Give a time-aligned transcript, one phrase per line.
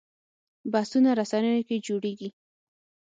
[0.71, 2.29] بحثونه رسنیو کې جوړېږي